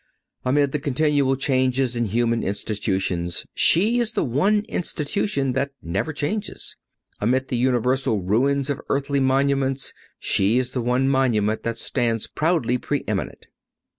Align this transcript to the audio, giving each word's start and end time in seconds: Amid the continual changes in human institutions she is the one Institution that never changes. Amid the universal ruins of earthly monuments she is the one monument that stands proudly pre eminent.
Amid 0.43 0.71
the 0.71 0.79
continual 0.79 1.35
changes 1.35 1.95
in 1.95 2.05
human 2.05 2.41
institutions 2.41 3.45
she 3.53 3.99
is 3.99 4.13
the 4.13 4.23
one 4.23 4.61
Institution 4.61 5.53
that 5.53 5.73
never 5.79 6.11
changes. 6.11 6.75
Amid 7.19 7.49
the 7.49 7.55
universal 7.57 8.23
ruins 8.23 8.71
of 8.71 8.81
earthly 8.89 9.19
monuments 9.19 9.93
she 10.17 10.57
is 10.57 10.71
the 10.71 10.81
one 10.81 11.07
monument 11.07 11.61
that 11.61 11.77
stands 11.77 12.25
proudly 12.25 12.79
pre 12.79 13.03
eminent. 13.07 13.45